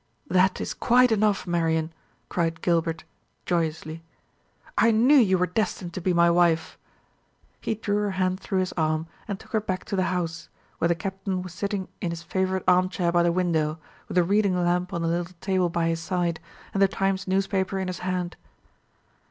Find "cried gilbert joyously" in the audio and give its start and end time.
2.27-4.01